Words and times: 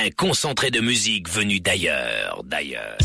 Un 0.00 0.10
concentré 0.10 0.70
de 0.70 0.80
musique 0.80 1.28
venu 1.28 1.58
d'ailleurs, 1.58 2.42
d'ailleurs. 2.44 2.96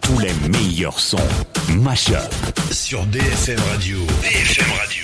Tous 0.00 0.18
les 0.18 0.32
meilleurs 0.48 0.98
sons, 0.98 1.18
Mashup. 1.68 2.16
Sur 2.72 3.04
DFM 3.06 3.58
Radio. 3.72 3.98
DFM 4.22 4.72
Radio. 4.72 4.99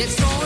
It's 0.00 0.22
all 0.22 0.37